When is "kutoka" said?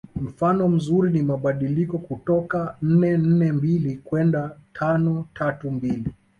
1.97-2.77